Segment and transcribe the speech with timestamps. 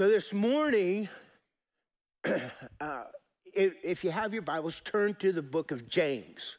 [0.00, 1.10] So this morning,
[2.24, 3.02] uh,
[3.52, 6.56] if, if you have your Bibles, turn to the book of James.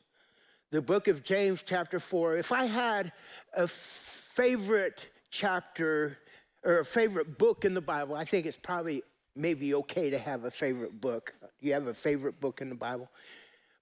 [0.70, 2.38] The book of James, chapter 4.
[2.38, 3.14] If I had
[3.58, 6.20] a favorite chapter
[6.64, 9.02] or a favorite book in the Bible, I think it's probably
[9.36, 11.34] maybe okay to have a favorite book.
[11.42, 13.10] Do You have a favorite book in the Bible?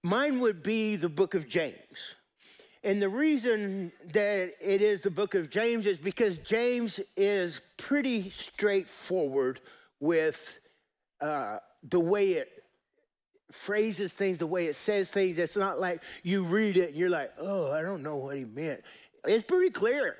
[0.02, 2.14] Mine would be the book of James.
[2.82, 8.30] And the reason that it is the book of James is because James is pretty
[8.30, 9.60] straightforward
[10.00, 10.58] with
[11.20, 12.48] uh, the way it
[13.52, 15.38] phrases things, the way it says things.
[15.38, 18.44] It's not like you read it and you're like, oh, I don't know what he
[18.44, 18.82] meant.
[19.26, 20.16] It's pretty clear.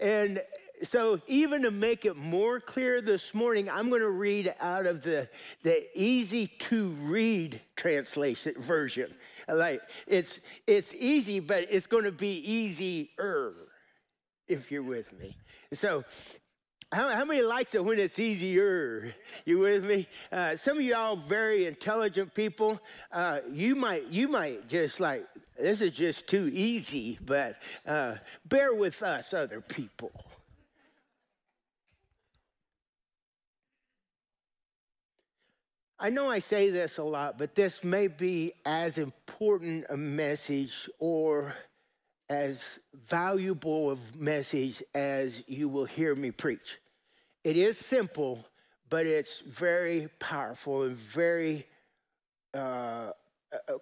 [0.00, 0.40] And
[0.82, 5.02] so, even to make it more clear this morning, I'm going to read out of
[5.02, 5.28] the,
[5.64, 9.12] the easy to read translation version.
[9.48, 13.52] Like it's it's easy, but it's going to be easier
[14.46, 15.36] if you're with me.
[15.72, 16.04] So,
[16.90, 19.12] how, how, many likes it when it's easier?
[19.44, 20.08] You with me?
[20.32, 22.80] Uh, some of y'all very intelligent people.
[23.12, 25.26] Uh, you might you might just like
[25.58, 30.12] this is just too easy, but uh, bear with us, other people.
[36.00, 40.88] I know I say this a lot, but this may be as important a message
[41.00, 41.56] or
[42.30, 46.78] as valuable a message as you will hear me preach.
[47.42, 48.46] It is simple,
[48.88, 51.66] but it's very powerful and very,
[52.54, 53.10] uh,
[53.52, 53.78] uh,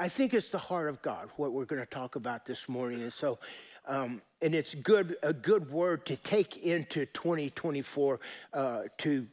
[0.00, 3.02] I think it's the heart of God, what we're going to talk about this morning.
[3.02, 3.38] And so,
[3.86, 8.20] um, and it's good, a good word to take into 2024
[8.52, 9.28] uh, to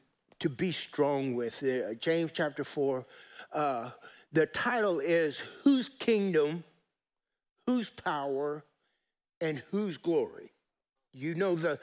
[0.45, 1.63] to be strong with.
[1.63, 3.03] Uh, James chapter 4,
[3.51, 3.89] uh,
[4.31, 6.63] the title is Whose Kingdom,
[7.65, 8.63] Whose Power,
[9.41, 10.51] and Whose Glory?
[11.13, 11.79] You know the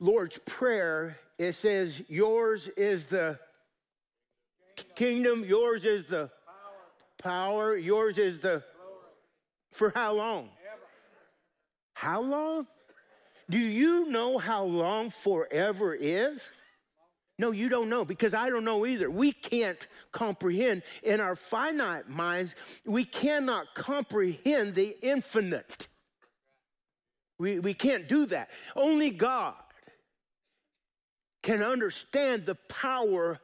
[0.00, 3.38] Lord's Prayer, it says, Yours is the
[4.94, 6.30] kingdom, yours is the
[7.22, 8.62] power, yours is the.
[9.72, 10.48] For how long?
[11.92, 12.66] How long?
[13.50, 16.50] Do you know how long forever is?
[17.38, 19.10] No, you don't know because I don't know either.
[19.10, 19.78] We can't
[20.10, 22.54] comprehend in our finite minds,
[22.84, 25.88] we cannot comprehend the infinite.
[27.38, 28.48] We, we can't do that.
[28.74, 29.54] Only God
[31.42, 33.38] can understand the power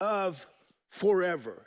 [0.00, 0.46] of
[0.88, 1.66] forever.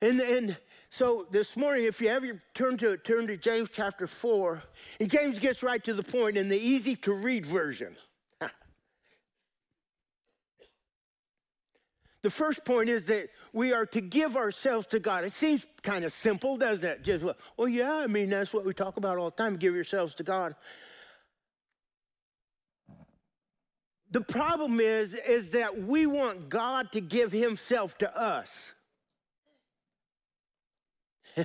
[0.00, 0.56] And, and
[0.88, 4.62] so this morning, if you ever turn to turn to James chapter 4,
[5.00, 7.96] and James gets right to the point in the easy to read version.
[12.22, 15.24] The first point is that we are to give ourselves to God.
[15.24, 17.02] It seems kind of simple, doesn't it?
[17.02, 17.24] Just,
[17.56, 20.22] well, yeah, I mean, that's what we talk about all the time give yourselves to
[20.22, 20.54] God.
[24.10, 28.74] The problem is, is that we want God to give himself to us.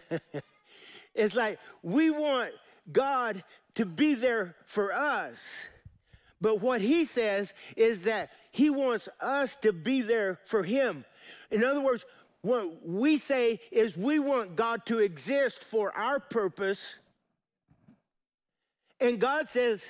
[1.16, 2.52] it's like we want
[2.92, 3.44] God
[3.76, 5.68] to be there for us.
[6.42, 11.04] But what he says is that he wants us to be there for Him.
[11.52, 12.06] In other words,
[12.42, 16.96] what we say is we want God to exist for our purpose.
[19.02, 19.84] And God says,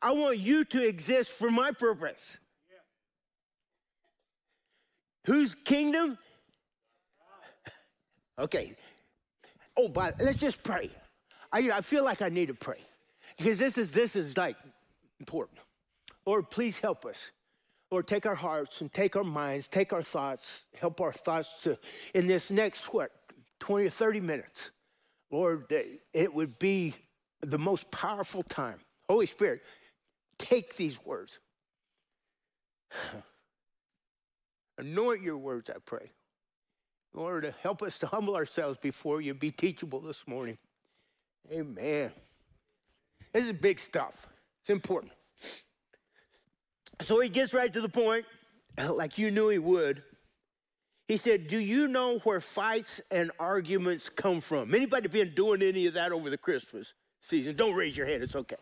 [0.00, 2.38] I want you to exist for my purpose.
[2.70, 2.76] Yeah.
[5.32, 6.16] Whose kingdom?
[8.38, 8.76] okay.
[9.76, 10.88] Oh, but let's just pray.
[11.52, 12.78] I, I feel like I need to pray
[13.36, 14.54] because this is this is like
[15.18, 15.58] important.
[16.24, 17.32] Lord, please help us.
[17.94, 21.78] Lord, take our hearts and take our minds, take our thoughts, help our thoughts to,
[22.12, 23.12] in this next, what,
[23.60, 24.72] 20 or 30 minutes,
[25.30, 25.72] Lord,
[26.12, 26.96] it would be
[27.40, 28.80] the most powerful time.
[29.08, 29.62] Holy Spirit,
[30.38, 31.38] take these words.
[34.78, 36.10] Anoint your words, I pray.
[37.12, 40.58] Lord, help us to humble ourselves before you, be teachable this morning.
[41.52, 42.10] Amen.
[43.32, 44.26] This is big stuff.
[44.62, 45.12] It's important.
[47.00, 48.24] So he gets right to the point,
[48.88, 50.02] like you knew he would.
[51.08, 54.74] He said, Do you know where fights and arguments come from?
[54.74, 57.56] Anybody been doing any of that over the Christmas season?
[57.56, 58.56] Don't raise your hand, it's okay.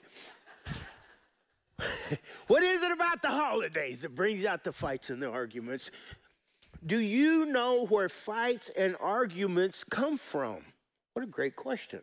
[2.47, 5.91] what is it about the holidays that brings out the fights and the arguments?
[6.85, 10.59] Do you know where fights and arguments come from?
[11.13, 12.01] What a great question.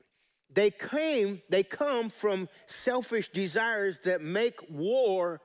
[0.52, 5.42] They came, they come from selfish desires that make war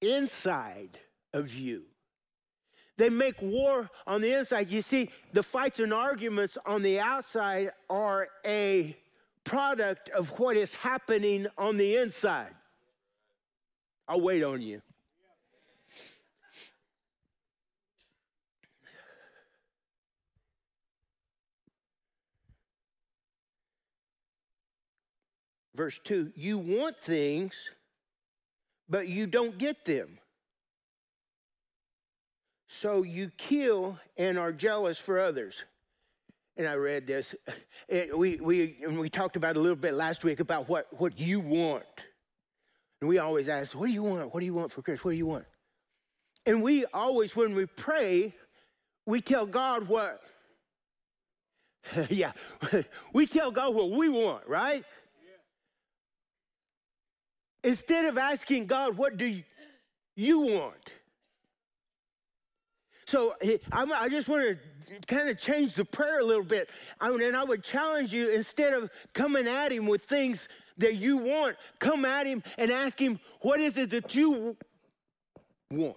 [0.00, 0.98] inside
[1.32, 1.84] of you.
[2.96, 4.70] They make war on the inside.
[4.70, 8.96] You see, the fights and arguments on the outside are a
[9.44, 12.54] product of what is happening on the inside.
[14.06, 14.82] I'll wait on you.
[25.74, 27.70] Verse 2 You want things,
[28.90, 30.18] but you don't get them.
[32.66, 35.64] So you kill and are jealous for others.
[36.56, 37.34] And I read this.
[37.88, 41.84] We, we, we talked about a little bit last week about what, what you want.
[43.00, 44.34] And we always ask, What do you want?
[44.34, 45.04] What do you want for Christmas?
[45.04, 45.46] What do you want?
[46.44, 48.34] And we always, when we pray,
[49.06, 50.20] we tell God what,
[52.10, 52.32] yeah,
[53.12, 54.84] we tell God what we want, right?
[57.62, 59.42] Instead of asking God, what do
[60.16, 60.92] you want?
[63.06, 63.34] So
[63.72, 66.70] I just want to kind of change the prayer a little bit.
[67.00, 70.48] I mean, and I would challenge you instead of coming at him with things
[70.78, 74.56] that you want, come at him and ask him, what is it that you
[75.70, 75.96] want?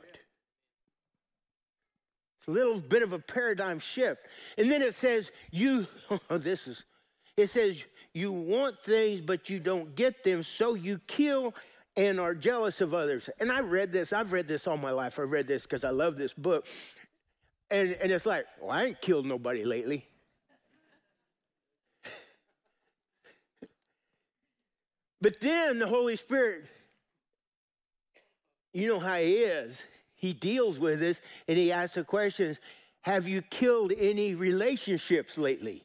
[2.39, 4.21] It's a little bit of a paradigm shift.
[4.57, 5.87] And then it says, you,
[6.29, 6.83] oh, this is,
[7.37, 11.53] it says, you want things, but you don't get them, so you kill
[11.95, 13.29] and are jealous of others.
[13.39, 15.17] And I read this, I've read this all my life.
[15.19, 16.67] I read this because I love this book.
[17.69, 20.07] And, and it's like, well, I ain't killed nobody lately.
[25.21, 26.65] but then the Holy Spirit,
[28.73, 29.83] you know how he is.
[30.15, 32.59] He deals with this and he asks the questions
[33.01, 35.83] Have you killed any relationships lately?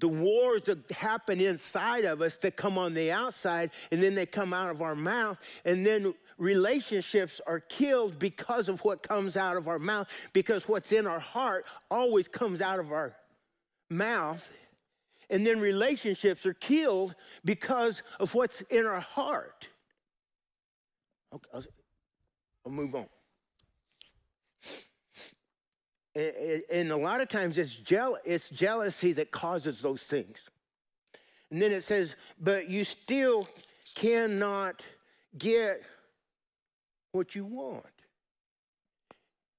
[0.00, 4.26] The wars that happen inside of us that come on the outside and then they
[4.26, 9.56] come out of our mouth and then relationships are killed because of what comes out
[9.56, 13.16] of our mouth because what's in our heart always comes out of our
[13.90, 14.48] mouth
[15.30, 17.14] and then relationships are killed
[17.44, 19.68] because of what's in our heart.
[21.34, 21.48] Okay,
[22.64, 23.06] I'll, move on
[26.18, 27.78] and a lot of times it's,
[28.24, 30.50] it's jealousy that causes those things.
[31.50, 33.48] And then it says, but you still
[33.94, 34.82] cannot
[35.36, 35.82] get
[37.12, 37.84] what you want.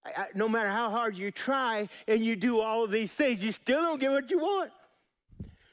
[0.06, 3.44] I, I, no matter how hard you try and you do all of these things,
[3.44, 4.72] you still don't get what you want.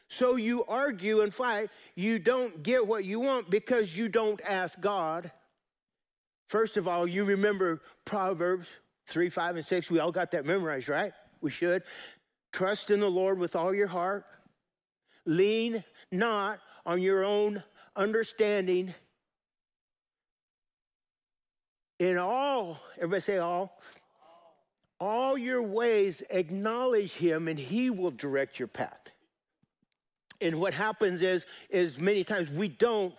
[0.09, 1.69] So you argue and fight.
[1.97, 5.33] You don't get what you want because you don't ask God.
[6.49, 8.69] First of all, you remember Proverbs
[9.07, 9.91] 3, 5, and 6.
[9.91, 11.13] We all got that memorized, right?
[11.41, 11.83] We should.
[12.53, 14.25] Trust in the Lord with all your heart.
[15.25, 17.63] Lean not on your own
[17.95, 18.95] understanding.
[21.99, 23.79] In all, everybody say all.
[24.99, 29.11] All your ways acknowledge him and he will direct your path.
[30.41, 33.15] And what happens is, is many times we don't,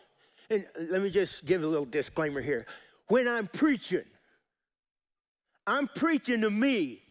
[0.50, 2.66] and let me just give a little disclaimer here.
[3.08, 4.04] When I'm preaching,
[5.68, 7.02] I'm preaching to me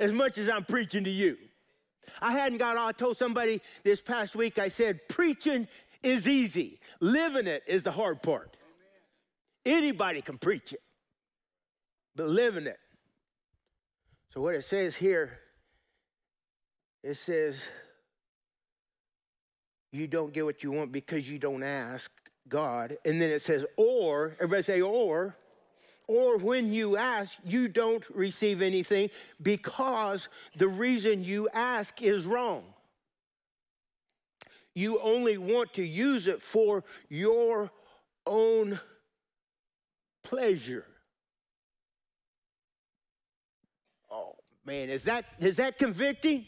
[0.00, 1.36] as much as I'm preaching to you.
[2.22, 5.68] I hadn't got all, I told somebody this past week, I said, preaching
[6.02, 8.56] is easy, living it is the hard part.
[9.66, 10.80] Anybody can preach it,
[12.16, 12.78] but living it.
[14.32, 15.38] So, what it says here,
[17.02, 17.56] it says,
[19.92, 22.10] you don't get what you want because you don't ask
[22.48, 22.96] God.
[23.04, 25.36] And then it says, or, everybody say, or,
[26.08, 29.10] or when you ask, you don't receive anything
[29.40, 32.64] because the reason you ask is wrong.
[34.74, 37.70] You only want to use it for your
[38.26, 38.80] own
[40.24, 40.86] pleasure.
[44.10, 46.46] Oh man, is that is that convicting?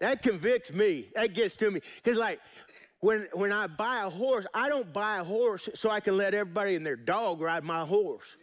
[0.00, 1.10] That convicts me.
[1.14, 1.80] That gets to me.
[2.02, 2.40] Because like
[2.98, 6.34] when when I buy a horse, I don't buy a horse so I can let
[6.34, 8.36] everybody and their dog ride my horse.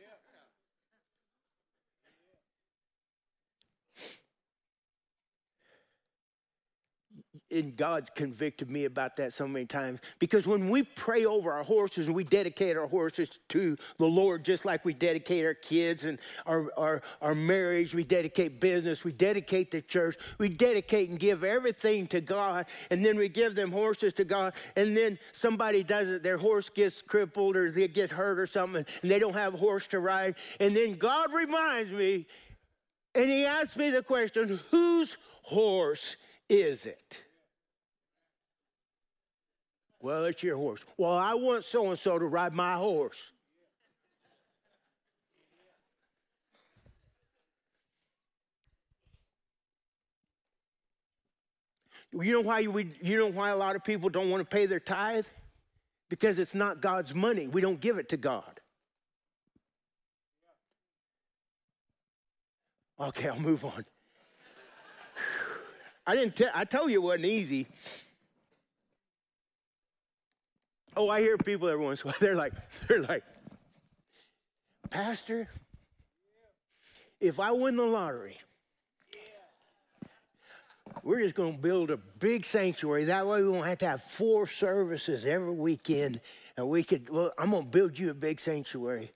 [7.51, 10.00] And God's convicted me about that so many times.
[10.20, 14.46] Because when we pray over our horses and we dedicate our horses to the Lord,
[14.46, 19.12] just like we dedicate our kids and our, our, our marriage, we dedicate business, we
[19.12, 23.72] dedicate the church, we dedicate and give everything to God, and then we give them
[23.72, 28.12] horses to God, and then somebody does it, their horse gets crippled or they get
[28.12, 30.36] hurt or something, and they don't have a horse to ride.
[30.60, 32.27] And then God reminds me,
[33.15, 36.15] and He asks me the question, whose horse
[36.48, 37.24] is it?
[40.01, 40.84] Well, it's your horse.
[40.98, 43.34] Well, I want so and so to ride my horse.
[52.12, 54.65] You know why we, you know why a lot of people don't want to pay
[54.65, 55.27] their tithe?
[56.10, 57.48] Because it's not God's money.
[57.48, 58.60] We don't give it to God.
[63.00, 63.86] Okay, I'll move on.
[66.08, 67.68] I didn't tell I told you it wasn't easy.
[70.96, 72.17] Oh, I hear people every once in a while.
[72.22, 72.53] They're like,
[72.88, 73.24] they're like,
[74.89, 75.48] Pastor,
[77.19, 78.38] if I win the lottery,
[81.03, 83.05] we're just going to build a big sanctuary.
[83.05, 86.22] That way we won't have to have four services every weekend.
[86.58, 89.12] And we could, well, I'm going to build you a big sanctuary.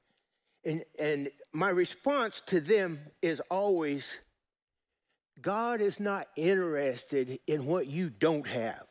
[0.63, 4.13] And, and my response to them is always
[5.41, 8.85] God is not interested in what you don't have.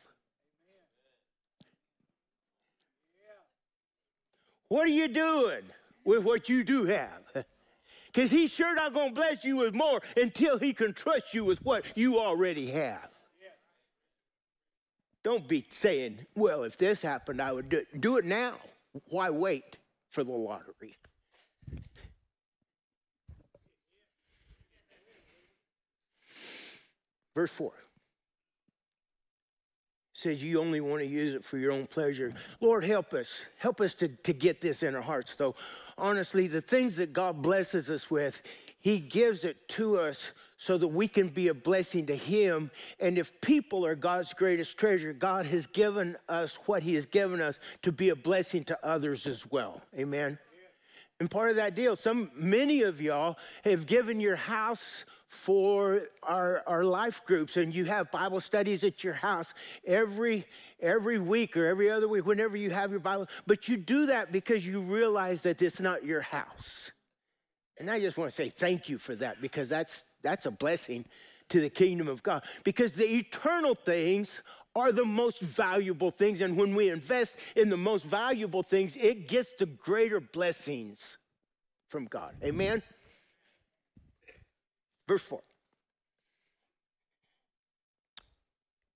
[4.73, 5.61] What are you doing
[6.03, 7.21] with what you do have?
[8.11, 11.43] Because he's sure not going to bless you with more until he can trust you
[11.43, 13.09] with what you already have.
[15.23, 17.99] Don't be saying, well, if this happened, I would do it.
[17.99, 18.57] Do it now.
[19.09, 19.79] Why wait
[20.11, 20.95] for the lottery?
[27.33, 27.73] Verse 4
[30.23, 32.33] says you only want to use it for your own pleasure.
[32.61, 33.43] Lord, help us.
[33.57, 35.55] Help us to, to get this in our hearts, though.
[35.97, 38.41] Honestly, the things that God blesses us with,
[38.79, 42.71] He gives it to us so that we can be a blessing to Him.
[42.99, 47.41] And if people are God's greatest treasure, God has given us what He has given
[47.41, 49.81] us to be a blessing to others as well.
[49.97, 50.39] Amen.
[51.19, 56.61] And part of that deal, some many of y'all have given your house for our,
[56.67, 59.53] our life groups and you have bible studies at your house
[59.85, 60.45] every
[60.79, 63.27] every week or every other week whenever you have your bible.
[63.47, 66.91] But you do that because you realize that it's not your house.
[67.79, 71.05] And i just want to say thank you for that because that's that's a blessing
[71.49, 72.43] to the kingdom of god.
[72.63, 74.41] Because the eternal things
[74.75, 79.27] are the most valuable things and when we invest in the most valuable things it
[79.27, 81.17] gets the greater blessings
[81.89, 82.35] from god.
[82.43, 82.83] Amen
[85.07, 85.41] Verse 4.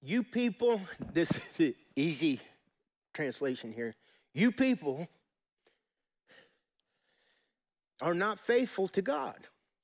[0.01, 2.39] You people, this is the easy
[3.13, 3.95] translation here.
[4.33, 5.07] You people
[8.01, 9.35] are not faithful to God.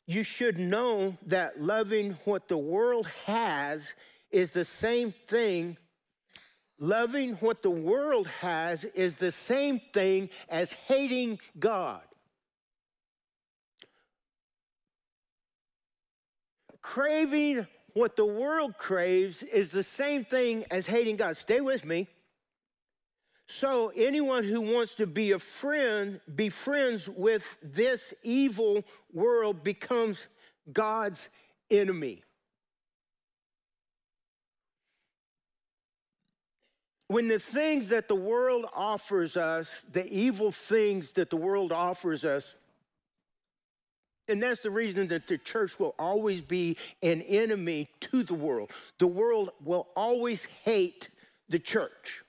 [0.05, 3.93] You should know that loving what the world has
[4.31, 5.77] is the same thing.
[6.79, 12.01] Loving what the world has is the same thing as hating God.
[16.83, 21.35] Craving what the world craves is the same thing as hating God.
[21.35, 22.07] Stay with me.
[23.47, 30.27] So, anyone who wants to be a friend, be friends with this evil world, becomes
[30.71, 31.29] God's
[31.69, 32.23] enemy.
[37.07, 42.25] When the things that the world offers us, the evil things that the world offers
[42.25, 42.57] us,
[44.33, 48.71] and that's the reason that the church will always be an enemy to the world.
[48.97, 51.09] The world will always hate
[51.49, 52.23] the church.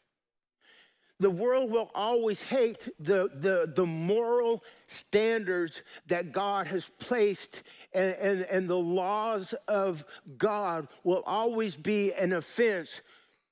[1.18, 7.62] The world will always hate the, the, the moral standards that God has placed,
[7.94, 10.04] and, and, and the laws of
[10.36, 13.00] God will always be an offense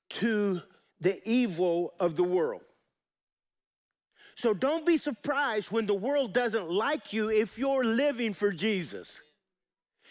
[0.09, 0.61] to
[1.01, 2.61] the evil of the world.
[4.35, 9.21] So don't be surprised when the world doesn't like you if you're living for Jesus.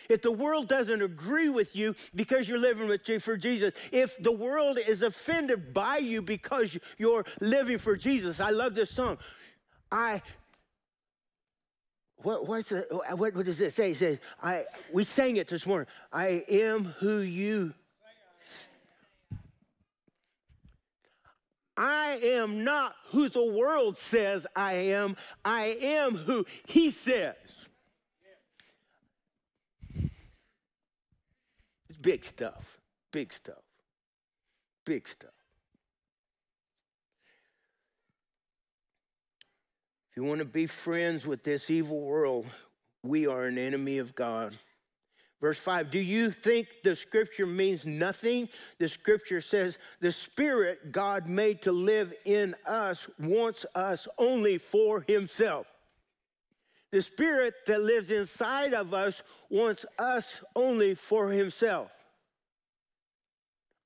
[0.09, 4.33] If the world doesn't agree with you because you're living with, for Jesus, if the
[4.33, 9.19] world is offended by you because you're living for Jesus, I love this song.
[9.91, 10.23] I
[12.17, 12.87] what, what's the,
[13.17, 13.91] what, what does it say?
[13.91, 15.88] It says, I, we sang it this morning.
[16.12, 17.75] I am who you
[21.76, 25.17] I am not who the world says I am.
[25.45, 27.35] I am who he says.
[31.88, 32.79] It's big stuff.
[33.11, 33.62] Big stuff.
[34.85, 35.31] Big stuff.
[40.11, 42.47] If you want to be friends with this evil world,
[43.02, 44.55] we are an enemy of God.
[45.42, 48.49] Verse 5 Do you think the scripture means nothing?
[48.78, 55.04] The scripture says the spirit God made to live in us wants us only for
[55.06, 55.66] himself.
[56.92, 61.90] The spirit that lives inside of us wants us only for himself.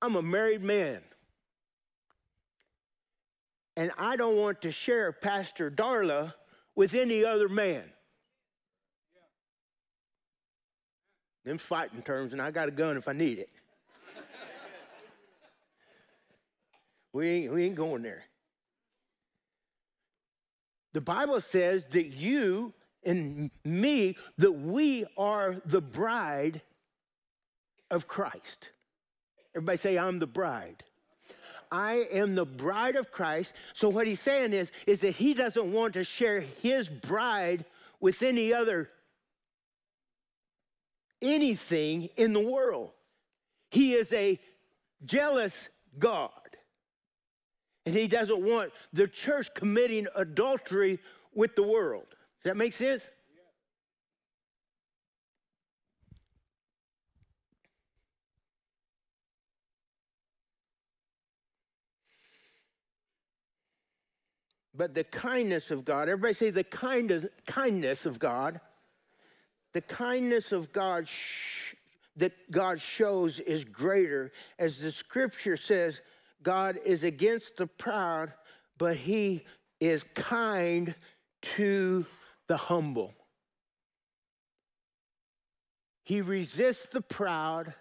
[0.03, 1.01] I'm a married man.
[3.79, 6.35] And I don't want to share Pastor Darla
[6.75, 7.85] with any other man.
[11.47, 13.49] Them fighting terms, and I got a gun if I need it.
[17.13, 18.25] We ain't, we ain't going there.
[20.93, 22.75] The Bible says that you
[23.05, 26.61] and me, that we are the bride
[27.91, 28.73] of Christ.
[29.55, 30.83] Everybody say, I'm the bride.
[31.71, 33.55] I am the bride of Christ.
[33.73, 37.65] So what he's saying is, is that he doesn't want to share his bride
[38.01, 38.91] with any other
[41.23, 42.91] anything in the world.
[43.71, 44.39] He is a
[45.05, 45.69] jealous
[45.99, 46.31] God.
[47.85, 50.99] And he doesn't want the church committing adultery
[51.35, 52.07] with the world.
[52.09, 53.09] Does that make sense?
[64.77, 68.61] But the kindness of God, everybody say the kindness, kindness of God.
[69.77, 71.75] The kindness of God sh-
[72.17, 74.33] that God shows is greater.
[74.59, 76.01] As the scripture says,
[76.43, 78.33] God is against the proud,
[78.79, 79.45] but he
[79.79, 80.95] is kind
[81.43, 82.07] to
[82.47, 83.13] the humble.
[86.05, 87.75] He resists the proud,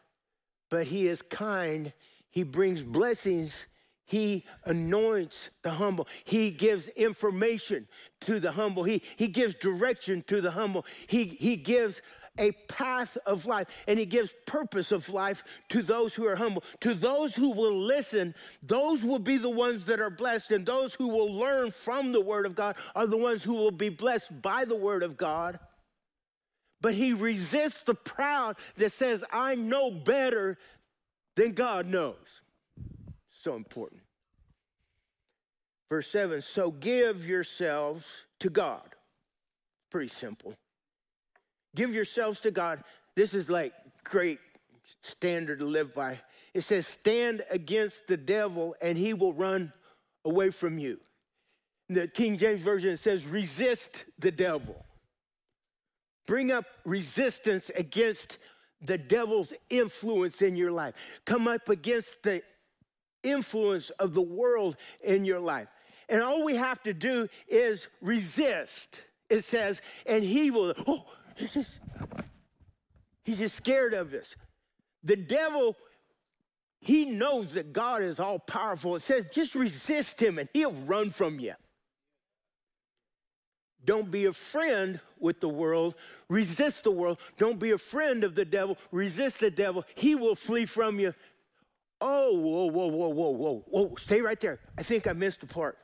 [0.70, 1.94] but he is kind.
[2.30, 3.68] He brings blessings
[4.06, 6.08] he anoints the humble.
[6.24, 7.88] He gives information
[8.22, 8.84] to the humble.
[8.84, 10.86] He, he gives direction to the humble.
[11.08, 12.02] He, he gives
[12.38, 16.64] a path of life and he gives purpose of life to those who are humble.
[16.82, 20.94] To those who will listen, those will be the ones that are blessed, and those
[20.94, 24.42] who will learn from the word of God are the ones who will be blessed
[24.42, 25.60] by the word of God.
[26.82, 30.58] But he resists the proud that says, I know better
[31.36, 32.42] than God knows.
[33.46, 34.02] So important.
[35.88, 38.96] Verse 7 So give yourselves to God.
[39.92, 40.56] Pretty simple.
[41.76, 42.84] Give yourselves to God.
[43.16, 43.72] This is like
[44.04, 44.40] great
[45.02, 46.18] standard to live by.
[46.56, 49.72] It says, Stand against the devil and he will run
[50.26, 51.00] away from you.
[51.88, 54.84] The King James Version says, Resist the devil.
[56.26, 58.40] Bring up resistance against
[58.82, 60.96] the devil's influence in your life.
[61.26, 62.42] Come up against the
[63.26, 65.68] influence of the world in your life.
[66.08, 69.02] And all we have to do is resist.
[69.30, 71.80] It says, and he will, oh, he's just,
[73.24, 74.36] he's just scared of us.
[75.04, 75.76] The devil,
[76.80, 78.96] he knows that God is all powerful.
[78.96, 81.54] It says, just resist him and he'll run from you.
[83.84, 85.94] Don't be a friend with the world.
[86.28, 87.20] Resist the world.
[87.38, 88.78] Don't be a friend of the devil.
[88.92, 89.86] Resist the devil.
[89.94, 91.14] He will flee from you.
[92.02, 93.96] Oh, whoa, whoa, whoa, whoa, whoa, whoa.
[93.98, 94.60] Stay right there.
[94.78, 95.78] I think I missed a part.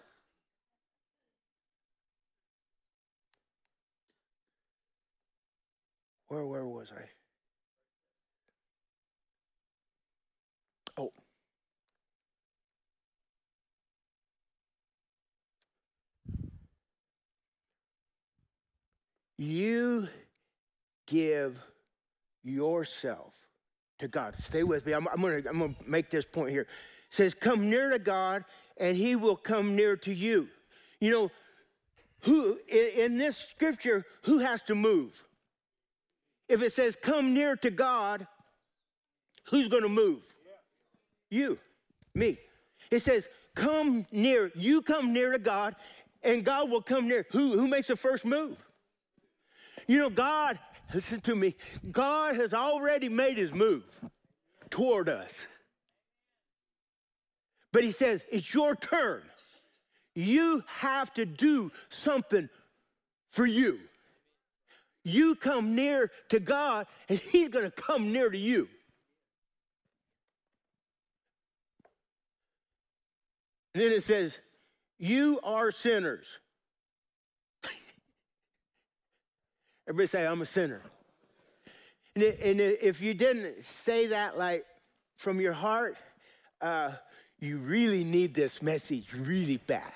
[6.27, 7.09] Where, where was I?
[10.97, 11.11] Oh.
[19.37, 20.07] You
[21.07, 21.59] give
[22.43, 23.33] yourself
[24.01, 24.35] to God.
[24.37, 24.93] Stay with me.
[24.93, 26.61] I'm, I'm going to make this point here.
[26.61, 26.67] It
[27.09, 28.43] says, Come near to God,
[28.77, 30.49] and he will come near to you.
[30.99, 31.31] You know,
[32.21, 35.23] who in, in this scripture, who has to move?
[36.49, 38.27] If it says, Come near to God,
[39.45, 40.23] who's going to move?
[41.29, 41.57] You,
[42.13, 42.37] me.
[42.89, 45.75] It says, Come near, you come near to God,
[46.23, 47.25] and God will come near.
[47.31, 48.57] Who, who makes the first move?
[49.87, 50.59] You know, God
[50.93, 51.55] Listen to me.
[51.89, 53.83] God has already made his move
[54.69, 55.47] toward us.
[57.71, 59.21] But he says, it's your turn.
[60.13, 62.49] You have to do something
[63.29, 63.79] for you.
[65.03, 68.67] You come near to God, and he's going to come near to you.
[73.73, 74.37] And then it says,
[74.99, 76.39] You are sinners.
[79.91, 80.81] Everybody say, I'm a sinner.
[82.15, 84.63] And, if you didn't say that like
[85.17, 85.97] from your heart,
[86.61, 86.93] uh,
[87.41, 89.91] you really need this message really bad.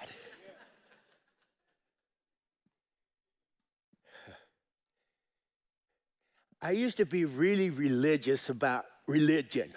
[6.62, 9.72] I used to be really religious about religion.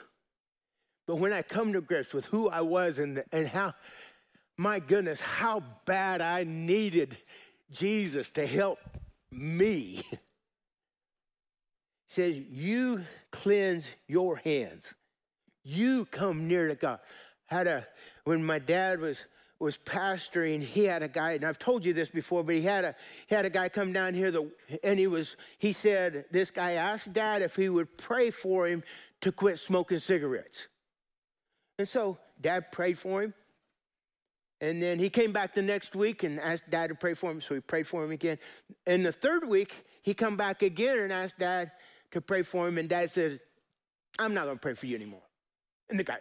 [1.07, 3.75] But when I come to grips with who I was and, and how,
[4.57, 7.17] my goodness, how bad I needed
[7.71, 8.81] Jesus to help
[9.31, 10.03] me.
[10.03, 10.05] He
[12.09, 14.95] says, You cleanse your hands.
[15.63, 17.01] You come near to God.
[17.47, 17.87] Had a
[18.25, 19.25] when my dad was
[19.59, 22.85] was pastoring, he had a guy, and I've told you this before, but he had
[22.85, 22.95] a
[23.27, 24.51] he had a guy come down here that,
[24.85, 28.83] and he was he said this guy asked dad if he would pray for him
[29.21, 30.69] to quit smoking cigarettes.
[31.79, 33.35] And so dad prayed for him,
[34.61, 37.41] And then he came back the next week and asked dad to pray for him,
[37.41, 38.39] so we prayed for him again.
[38.87, 41.71] And the third week, he come back again and asked dad
[42.11, 43.41] to pray for him, and dad said,
[44.19, 45.23] I'm not gonna pray for you anymore.
[45.89, 46.19] And the guy,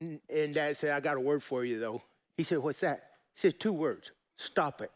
[0.00, 2.02] and dad said, I got a word for you though.
[2.36, 3.10] He said, What's that?
[3.34, 4.90] He said, Two words stop it.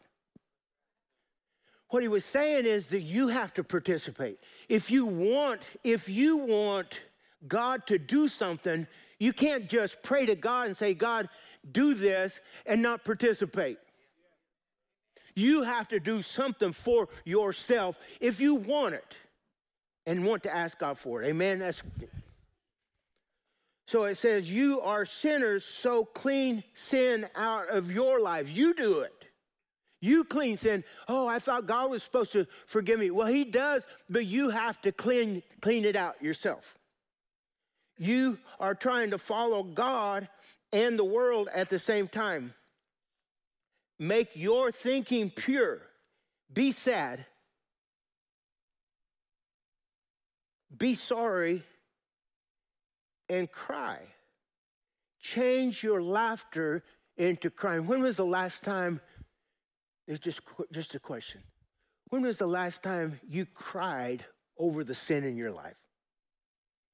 [1.89, 4.39] What he was saying is that you have to participate.
[4.69, 7.01] If you want, if you want
[7.47, 8.87] God to do something,
[9.21, 11.29] you can't just pray to God and say, God,
[11.71, 13.77] do this and not participate.
[15.35, 19.17] You have to do something for yourself if you want it
[20.07, 21.27] and want to ask God for it.
[21.27, 21.59] Amen.
[21.59, 21.83] That's
[23.85, 28.49] so it says, You are sinners, so clean sin out of your life.
[28.49, 29.13] You do it.
[30.01, 30.83] You clean sin.
[31.07, 33.11] Oh, I thought God was supposed to forgive me.
[33.11, 36.79] Well, He does, but you have to clean, clean it out yourself.
[38.01, 40.27] You are trying to follow God
[40.73, 42.55] and the world at the same time.
[43.99, 45.83] Make your thinking pure.
[46.51, 47.27] Be sad.
[50.75, 51.61] Be sorry
[53.29, 53.99] and cry.
[55.19, 56.83] Change your laughter
[57.17, 57.85] into crying.
[57.85, 58.99] When was the last time
[60.07, 61.43] it's just, just a question.
[62.09, 64.25] When was the last time you cried
[64.57, 65.80] over the sin in your life?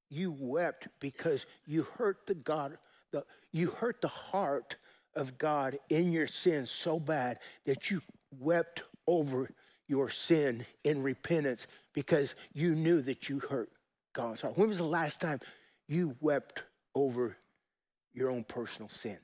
[0.09, 2.77] You wept because you hurt the God,
[3.11, 4.77] the, you hurt the heart
[5.15, 8.01] of God in your sin so bad that you
[8.39, 9.49] wept over
[9.87, 13.69] your sin in repentance because you knew that you hurt
[14.13, 14.57] God's heart.
[14.57, 15.39] When was the last time
[15.87, 17.37] you wept over
[18.13, 19.17] your own personal sin?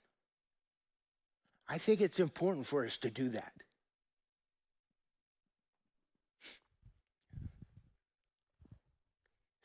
[1.68, 3.54] I think it's important for us to do that.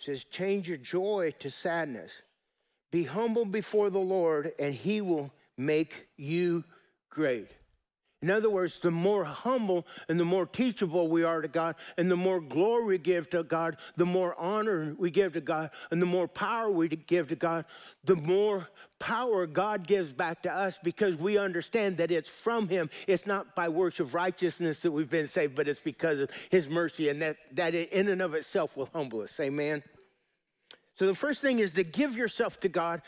[0.09, 2.23] Says, Change your joy to sadness.
[2.91, 6.65] Be humble before the Lord, and he will make you
[7.11, 7.51] great.
[8.21, 12.11] In other words, the more humble and the more teachable we are to God, and
[12.11, 16.03] the more glory we give to God, the more honor we give to God, and
[16.03, 17.65] the more power we give to God,
[18.03, 18.69] the more
[18.99, 22.91] power God gives back to us because we understand that it's from Him.
[23.07, 26.69] It's not by works of righteousness that we've been saved, but it's because of His
[26.69, 29.39] mercy, and that, that in and of itself will humble us.
[29.39, 29.85] Amen.
[30.99, 33.03] So the first thing is to give yourself to God.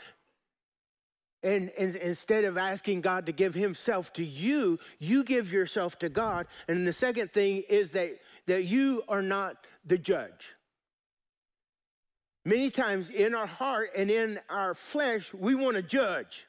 [1.42, 6.08] And, and, instead of asking God to give himself to you, you give yourself to
[6.08, 6.46] God.
[6.68, 8.10] And the second thing is that,
[8.46, 10.54] that you are not the judge.
[12.44, 16.46] Many times in our heart and in our flesh, we want to judge.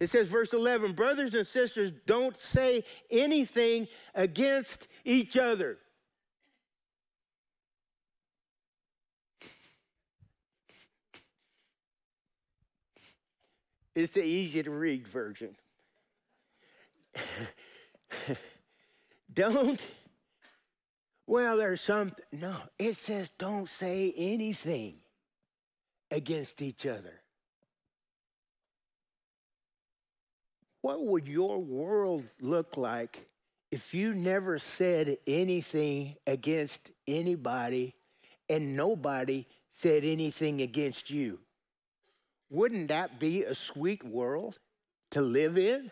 [0.00, 5.78] It says, verse 11, brothers and sisters, don't say anything against each other.
[13.98, 15.56] It's the easy to read version.
[19.34, 19.84] don't,
[21.26, 24.98] well, there's some, no, it says don't say anything
[26.12, 27.22] against each other.
[30.80, 33.26] What would your world look like
[33.72, 37.96] if you never said anything against anybody
[38.48, 41.40] and nobody said anything against you?
[42.50, 44.58] Wouldn't that be a sweet world
[45.10, 45.90] to live in?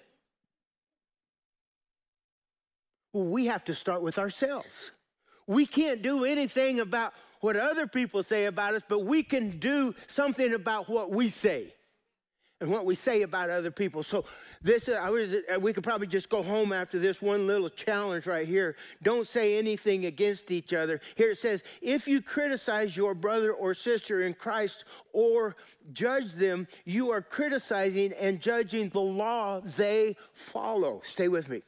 [3.12, 4.92] Well, we have to start with ourselves.
[5.46, 9.94] We can't do anything about what other people say about us, but we can do
[10.06, 11.75] something about what we say
[12.60, 14.02] and what we say about other people.
[14.02, 14.24] So
[14.62, 18.26] this, I was, uh, we could probably just go home after this one little challenge
[18.26, 18.76] right here.
[19.02, 21.00] Don't say anything against each other.
[21.16, 25.56] Here it says, if you criticize your brother or sister in Christ or
[25.92, 31.02] judge them, you are criticizing and judging the law they follow.
[31.04, 31.62] Stay with me.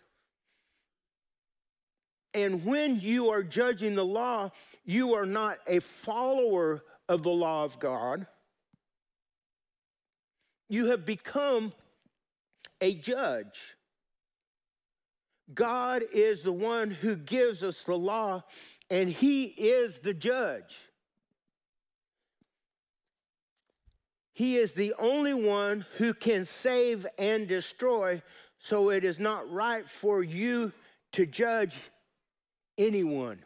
[2.33, 4.53] And when you are judging the law,
[4.85, 8.27] you are not a follower of the law of God
[10.69, 11.73] you have become
[12.81, 13.77] a judge.
[15.55, 18.45] God is the one who gives us the law,
[18.91, 20.77] and He is the judge.
[24.33, 28.23] He is the only one who can save and destroy,
[28.59, 30.73] so it is not right for you
[31.13, 31.77] to judge
[32.77, 33.41] anyone.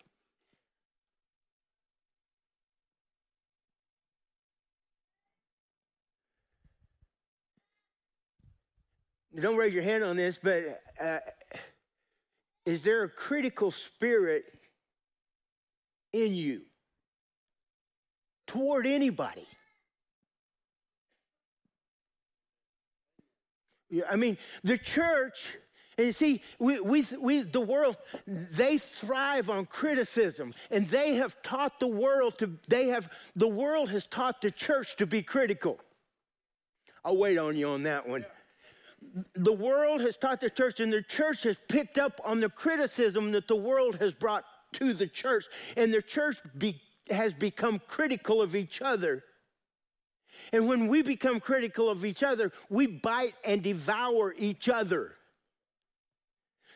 [9.41, 11.19] Don't raise your hand on this, but uh,
[12.67, 14.45] is there a critical spirit
[16.13, 16.63] in you
[18.47, 19.47] toward anybody?
[24.09, 25.57] I mean, the church,
[25.99, 31.43] and you see, we, we, we, the world, they thrive on criticism, and they have
[31.43, 35.79] taught the world to, they have, the world has taught the church to be critical.
[37.05, 38.25] I'll wait on you on that one.
[39.35, 43.33] The world has taught the church, and the church has picked up on the criticism
[43.33, 48.41] that the world has brought to the church, and the church be, has become critical
[48.41, 49.25] of each other
[50.53, 55.15] and when we become critical of each other, we bite and devour each other.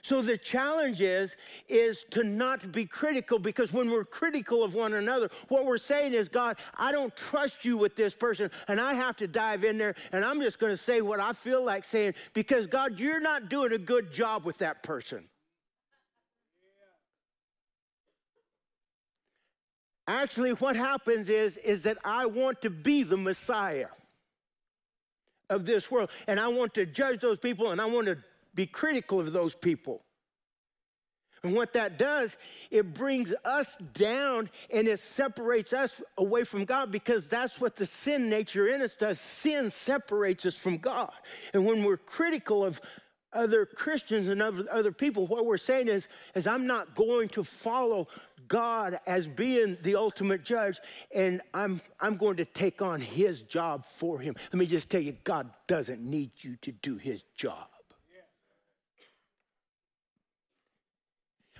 [0.07, 1.35] So the challenge is
[1.69, 6.13] is to not be critical because when we're critical of one another, what we're saying
[6.13, 9.79] is God, I don't trust you with this person and I have to dive in
[9.79, 13.19] there and I'm just going to say what I feel like saying because God, you're
[13.19, 15.25] not doing a good job with that person.
[20.07, 23.89] Actually, what happens is, is that I want to be the Messiah
[25.51, 26.11] of this world.
[26.29, 28.19] And I want to judge those people and I want to
[28.57, 30.03] be critical of those people.
[31.45, 32.37] And what that does,
[32.73, 37.87] it brings us down and it separates us away from God because that's what the
[37.87, 39.21] sin nature in us does.
[39.21, 41.13] Sin separates us from God.
[41.55, 42.81] And when we're critical of
[43.33, 47.45] other Christians and other, other people, what we're saying is, is I'm not going to
[47.45, 48.09] follow
[48.49, 50.81] God as being the ultimate judge,
[51.15, 54.35] and I'm, I'm going to take on his job for him.
[54.53, 57.69] Let me just tell you, God doesn't need you to do his job.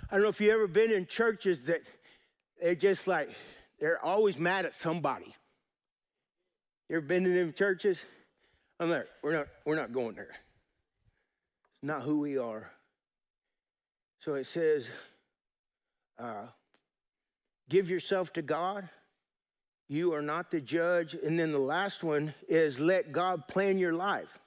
[0.09, 1.81] I don't know if you've ever been in churches that
[2.61, 3.29] they're just like,
[3.79, 5.35] they're always mad at somebody.
[6.89, 8.05] You ever been in them churches?
[8.79, 10.29] I'm like, we're not, we're not going there.
[10.29, 12.71] It's not who we are.
[14.19, 14.89] So it says,
[16.17, 16.45] uh,
[17.69, 18.87] give yourself to God.
[19.89, 21.15] You are not the judge.
[21.15, 24.39] And then the last one is let God plan your life.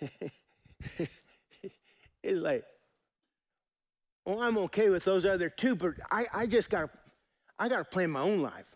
[2.24, 2.64] it's like,
[4.24, 6.98] well, I'm okay with those other two, but I, I just got to,
[7.58, 8.74] I got to plan my own life.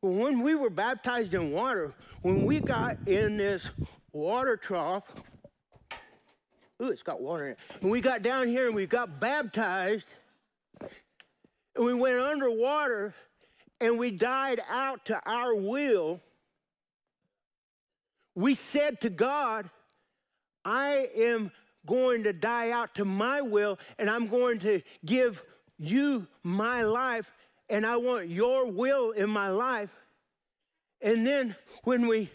[0.00, 3.70] Well, when we were baptized in water, when we got in this
[4.12, 5.04] water trough,
[6.82, 7.58] ooh, it's got water in it.
[7.80, 10.08] When we got down here and we got baptized,
[10.80, 13.14] and we went underwater
[13.80, 16.20] and we died out to our will,
[18.34, 19.68] we said to God,
[20.68, 21.50] I am
[21.86, 25.42] going to die out to my will and I'm going to give
[25.78, 27.32] you my life
[27.70, 29.90] and I want your will in my life.
[31.00, 32.30] And then when we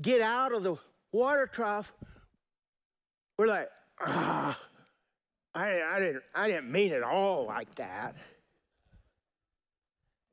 [0.00, 0.76] get out of the
[1.10, 1.92] water trough,
[3.36, 3.68] we're like,
[4.00, 4.56] ah,
[5.52, 8.14] I, I, didn't, I didn't mean it all like that.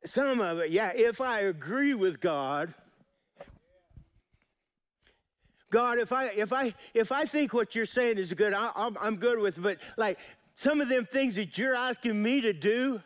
[0.05, 2.75] Some of it, yeah, if I agree with God,
[5.71, 8.97] God, if I if I if I think what you're saying is good, I, I'm,
[9.01, 9.57] I'm good with.
[9.57, 9.61] It.
[9.61, 10.19] But like
[10.55, 13.01] some of them things that you're asking me to do,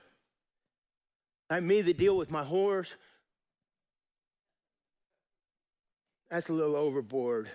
[1.50, 2.96] like me that deal with my horse,
[6.30, 7.48] that's a little overboard.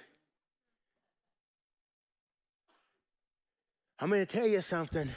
[3.98, 5.10] I'm going to tell you something.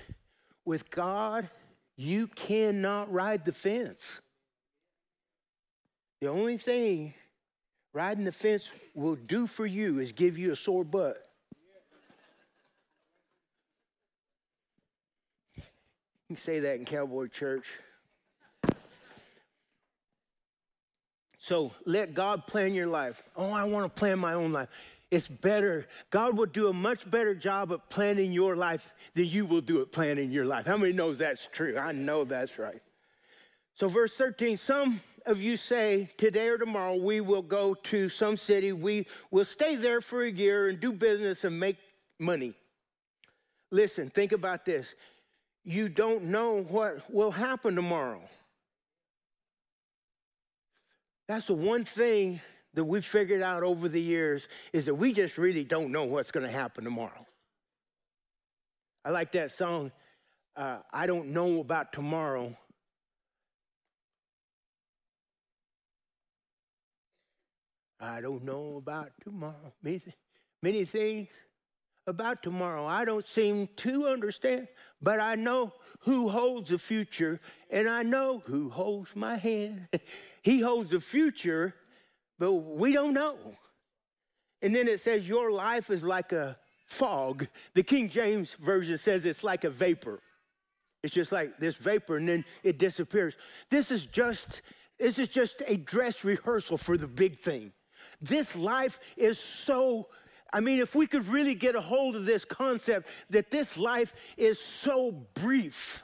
[0.65, 1.49] With God,
[1.95, 4.21] you cannot ride the fence.
[6.19, 7.13] The only thing
[7.93, 11.17] riding the fence will do for you is give you a sore butt.
[15.55, 15.63] You
[16.27, 17.67] can say that in Cowboy Church.
[21.37, 23.21] So let God plan your life.
[23.35, 24.69] Oh, I want to plan my own life.
[25.11, 25.85] It's better.
[26.09, 29.81] God will do a much better job of planning your life than you will do
[29.81, 30.65] at planning your life.
[30.65, 31.77] How many knows that's true?
[31.77, 32.81] I know that's right.
[33.75, 38.37] So verse 13, some of you say today or tomorrow we will go to some
[38.37, 41.77] city, we will stay there for a year and do business and make
[42.19, 42.53] money.
[43.71, 44.95] Listen, think about this.
[45.63, 48.21] You don't know what will happen tomorrow.
[51.27, 52.41] That's the one thing
[52.73, 56.31] that we've figured out over the years is that we just really don't know what's
[56.31, 57.25] going to happen tomorrow.
[59.05, 59.91] I like that song,
[60.55, 62.55] uh, I Don't Know About Tomorrow.
[68.03, 69.73] I don't know about tomorrow.
[69.81, 70.01] Many,
[70.61, 71.29] many things
[72.05, 74.67] about tomorrow I don't seem to understand,
[75.01, 77.39] but I know who holds the future
[77.69, 79.87] and I know who holds my hand.
[80.41, 81.73] he holds the future,
[82.37, 83.37] but we don't know.
[84.61, 87.47] And then it says, Your life is like a fog.
[87.73, 90.21] The King James Version says it's like a vapor.
[91.03, 93.37] It's just like this vapor and then it disappears.
[93.69, 94.61] This is just
[94.99, 97.71] This is just a dress rehearsal for the big thing.
[98.23, 100.07] This life is so,
[100.51, 104.15] I mean, if we could really get a hold of this concept that this life
[104.37, 106.03] is so brief.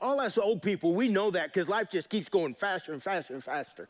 [0.00, 3.34] All us old people, we know that because life just keeps going faster and faster
[3.34, 3.88] and faster.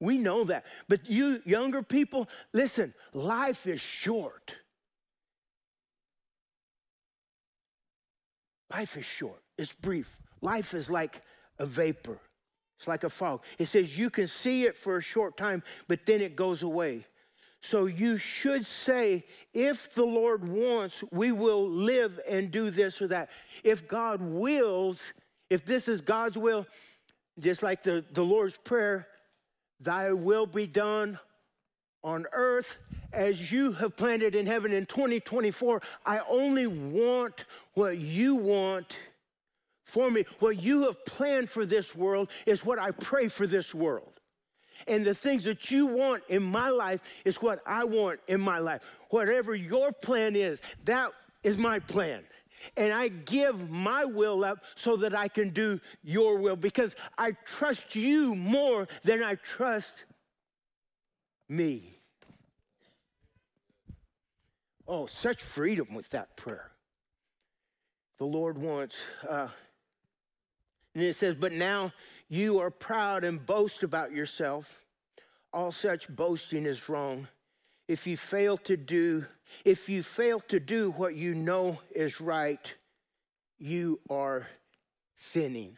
[0.00, 0.66] We know that.
[0.88, 4.56] But you younger people, listen, life is short.
[8.72, 10.18] Life is short, it's brief.
[10.40, 11.22] Life is like
[11.60, 12.18] a vapor,
[12.84, 13.42] it's like a fog.
[13.58, 17.06] It says you can see it for a short time, but then it goes away.
[17.62, 23.06] So you should say, if the Lord wants, we will live and do this or
[23.06, 23.30] that.
[23.62, 25.14] If God wills,
[25.48, 26.66] if this is God's will,
[27.38, 29.08] just like the, the Lord's Prayer,
[29.80, 31.18] thy will be done
[32.02, 32.76] on earth
[33.14, 35.80] as you have planned it in heaven in 2024.
[36.04, 38.98] I only want what you want
[39.84, 40.24] for me.
[40.40, 44.20] What you have planned for this world is what I pray for this world.
[44.88, 48.58] And the things that you want in my life is what I want in my
[48.58, 48.82] life.
[49.10, 52.24] Whatever your plan is, that is my plan.
[52.76, 57.32] And I give my will up so that I can do your will because I
[57.44, 60.04] trust you more than I trust
[61.48, 61.98] me.
[64.88, 66.72] Oh, such freedom with that prayer.
[68.18, 69.02] The Lord wants.
[69.28, 69.48] Uh,
[70.94, 71.92] and it says, But now
[72.28, 74.80] you are proud and boast about yourself.
[75.52, 77.28] All such boasting is wrong.
[77.86, 79.26] If you fail to do,
[79.64, 82.74] if you fail to do what you know is right,
[83.58, 84.48] you are
[85.14, 85.76] sinning.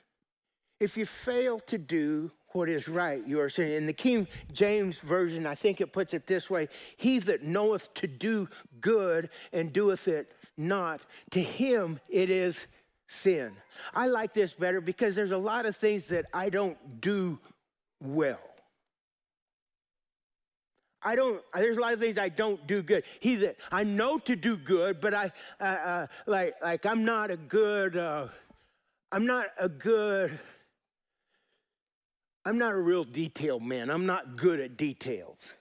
[0.79, 3.75] If you fail to do what is right, you are sinning.
[3.75, 7.93] In the King James Version, I think it puts it this way He that knoweth
[7.95, 8.49] to do
[8.81, 12.67] good and doeth it not, to him it is
[13.07, 13.53] sin.
[13.95, 17.38] I like this better because there's a lot of things that I don't do
[18.01, 18.40] well.
[21.03, 23.05] I don't, there's a lot of things I don't do good.
[23.21, 27.31] He that I know to do good, but I, uh, uh, like, like I'm not
[27.31, 28.27] a good, uh,
[29.12, 30.37] I'm not a good,
[32.45, 33.88] I'm not a real detail man.
[33.88, 35.55] I'm not good at details.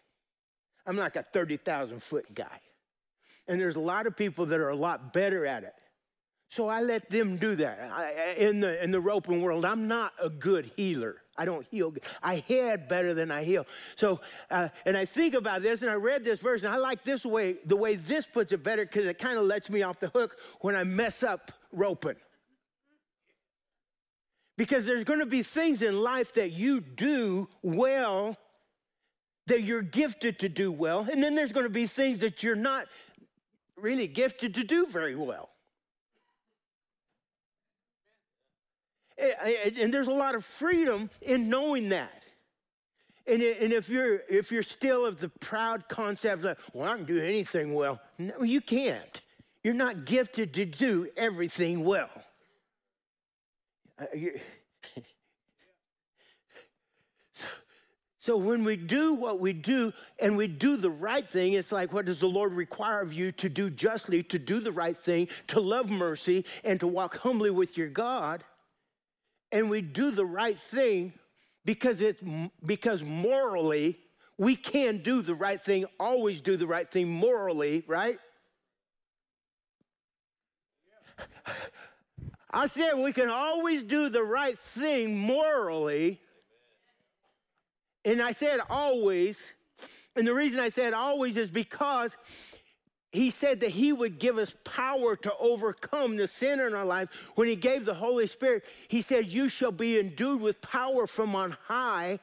[0.88, 2.60] I'm like a 30,000 foot guy.
[3.47, 5.73] And there's a lot of people that are a lot better at it.
[6.56, 7.91] So I let them do that.
[7.91, 11.18] I, in, the, in the roping world, I'm not a good heeler.
[11.36, 11.94] I don't heel.
[12.24, 13.68] I head better than I heel.
[13.98, 17.04] So, uh, and I think about this, and I read this verse, and I like
[17.04, 20.00] this way, the way this puts it better, because it kind of lets me off
[20.00, 22.15] the hook when I mess up roping.
[24.58, 28.38] Because there's going to be things in life that you do well,
[29.48, 32.56] that you're gifted to do well, and then there's going to be things that you're
[32.56, 32.88] not
[33.76, 35.50] really gifted to do very well.
[39.17, 42.23] And there's a lot of freedom in knowing that.
[43.28, 47.19] And, if you're if you're still of the proud concept that well I can do
[47.19, 49.21] anything well, no, you can't.
[49.63, 52.12] You're not gifted to do everything well.
[53.99, 54.06] Uh,
[57.34, 57.47] so,
[58.19, 61.91] so when we do what we do and we do the right thing, it's like
[61.93, 65.30] what does the Lord require of you to do justly, to do the right thing,
[65.47, 68.43] to love mercy, and to walk humbly with your God?
[69.51, 71.13] And we do the right thing
[71.63, 72.21] because it's
[72.65, 73.99] because morally
[74.38, 78.19] we can do the right thing, always do the right thing morally, right?
[82.51, 86.21] I said we can always do the right thing morally.
[88.03, 89.53] And I said always.
[90.15, 92.15] And the reason I said always is because
[93.15, 97.09] he said that he would give us power to overcome the sin in our life.
[97.36, 101.36] When he gave the Holy Spirit, he said, You shall be endued with power from
[101.36, 102.20] on high,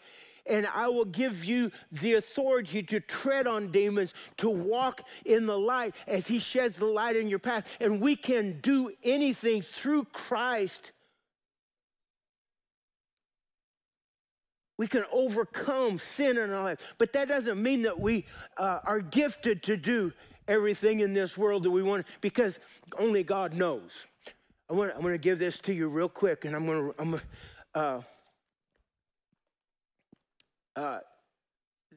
[0.47, 5.59] and I will give you the authority to tread on demons, to walk in the
[5.59, 7.77] light as he sheds the light in your path.
[7.81, 10.93] And we can do anything through Christ.
[14.79, 16.95] We can overcome sin in our life.
[16.99, 18.27] But that doesn't mean that we
[18.57, 20.13] uh, are gifted to do
[20.53, 22.61] everything in this world that we want because
[22.99, 24.05] only God knows.
[24.69, 26.95] I want, I'm going to give this to you real quick, and I'm going to,
[27.01, 27.21] I'm
[27.75, 28.01] uh,
[30.77, 31.01] uh,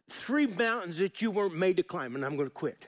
[0.10, 2.88] three mountains that you weren't made to climb, and I'm going to quit.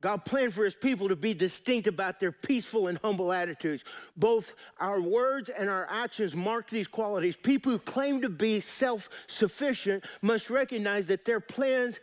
[0.00, 3.84] God planned for his people to be distinct about their peaceful and humble attitudes.
[4.16, 7.36] Both our words and our actions mark these qualities.
[7.36, 12.00] People who claim to be self sufficient must recognize that their plans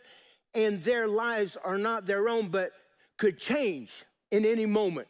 [0.54, 2.72] and their lives are not their own, but
[3.16, 5.08] could change in any moment.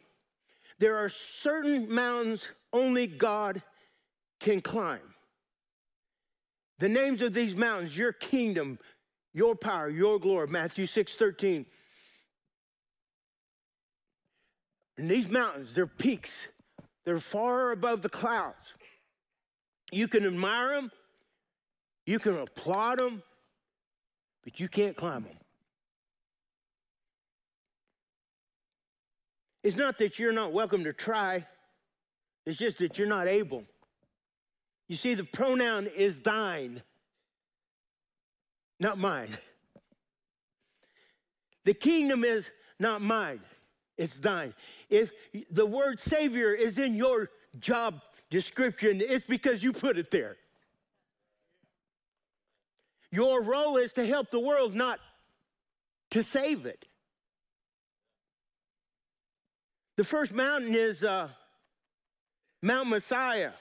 [0.79, 3.61] There are certain mountains only God
[4.39, 4.99] can climb.
[6.79, 8.79] The names of these mountains, your kingdom,
[9.33, 10.47] your power, your glory.
[10.47, 11.65] Matthew 6 13.
[14.97, 16.49] And these mountains, they're peaks,
[17.05, 18.75] they're far above the clouds.
[19.91, 20.91] You can admire them,
[22.05, 23.23] you can applaud them,
[24.49, 25.37] but you can't climb them.
[29.63, 31.45] It's not that you're not welcome to try,
[32.47, 33.63] it's just that you're not able.
[34.87, 36.81] You see, the pronoun is thine,
[38.79, 39.37] not mine.
[41.65, 43.41] The kingdom is not mine,
[43.99, 44.55] it's thine.
[44.89, 45.11] If
[45.51, 47.29] the word Savior is in your
[47.59, 50.37] job description, it's because you put it there.
[53.11, 54.99] Your role is to help the world, not
[56.11, 56.85] to save it.
[59.97, 61.29] The first mountain is uh,
[62.61, 63.51] Mount Messiah.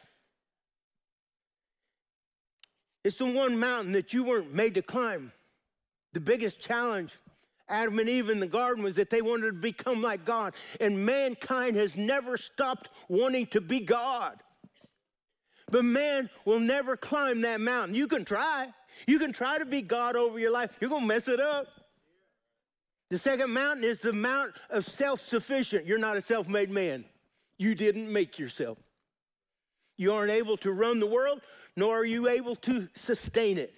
[3.04, 5.32] It's the one mountain that you weren't made to climb.
[6.12, 7.18] The biggest challenge,
[7.68, 10.54] Adam and Eve in the garden, was that they wanted to become like God.
[10.80, 14.38] And mankind has never stopped wanting to be God.
[15.70, 17.94] But man will never climb that mountain.
[17.94, 18.68] You can try.
[19.06, 20.76] You can try to be God over your life.
[20.80, 21.66] You're going to mess it up.
[23.10, 25.86] The second mountain is the mount of self sufficient.
[25.86, 27.04] You're not a self made man.
[27.56, 28.78] You didn't make yourself.
[29.96, 31.40] You aren't able to run the world,
[31.74, 33.74] nor are you able to sustain it.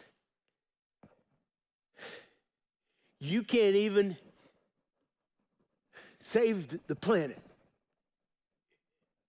[3.21, 4.17] You can't even
[6.23, 7.39] save the planet.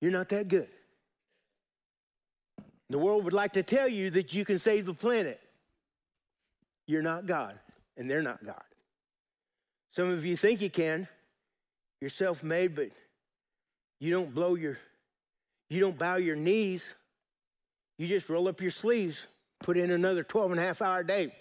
[0.01, 0.67] You're not that good.
[2.89, 5.39] The world would like to tell you that you can save the planet.
[6.87, 7.59] You're not God,
[7.97, 8.63] and they're not God.
[9.91, 11.07] Some of you think you can.
[11.99, 12.89] You're self made, but
[13.99, 14.77] you don't blow your,
[15.69, 16.93] you don't bow your knees.
[17.99, 19.27] You just roll up your sleeves,
[19.59, 21.31] put in another 12 and a half hour day,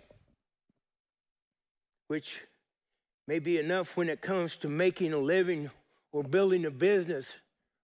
[2.09, 2.43] which
[3.27, 5.71] may be enough when it comes to making a living
[6.13, 7.35] or building a business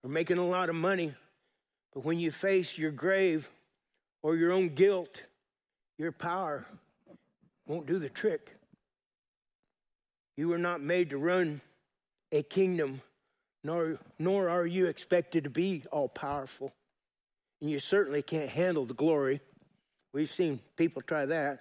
[0.02, 1.14] or making a lot of money.
[1.94, 3.48] But when you face your grave
[4.22, 5.22] or your own guilt,
[5.96, 6.66] your power
[7.66, 8.56] won't do the trick.
[10.36, 11.60] You were not made to run
[12.32, 13.00] a kingdom,
[13.64, 16.72] nor, nor are you expected to be all powerful.
[17.60, 19.40] And you certainly can't handle the glory.
[20.12, 21.60] We've seen people try that.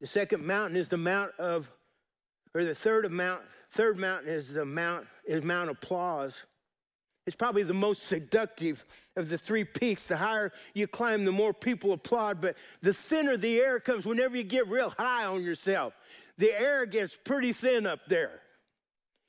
[0.00, 1.70] The second mountain is the mount of,
[2.54, 6.42] or the third mount, third mountain is the mount is Mount Applause.
[7.26, 8.84] It's probably the most seductive
[9.16, 10.04] of the three peaks.
[10.04, 14.36] The higher you climb, the more people applaud, but the thinner the air comes whenever
[14.36, 15.94] you get real high on yourself.
[16.38, 18.40] The air gets pretty thin up there.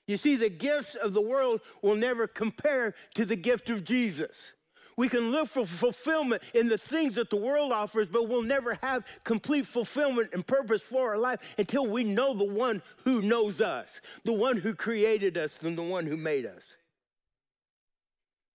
[0.08, 4.54] You see, the gifts of the world will never compare to the gift of Jesus.
[4.98, 8.78] We can look for fulfillment in the things that the world offers, but we'll never
[8.82, 13.62] have complete fulfillment and purpose for our life until we know the one who knows
[13.62, 16.76] us, the one who created us, and the one who made us.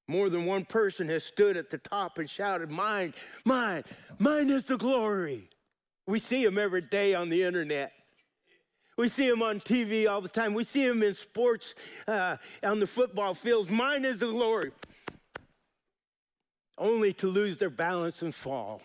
[0.08, 3.12] More than one person has stood at the top and shouted, Mine,
[3.44, 3.84] mine,
[4.18, 5.50] mine is the glory.
[6.06, 7.92] We see them every day on the internet.
[8.96, 10.54] We see them on TV all the time.
[10.54, 11.74] We see them in sports
[12.08, 13.68] uh, on the football fields.
[13.68, 14.72] Mine is the glory.
[16.78, 18.80] Only to lose their balance and fall.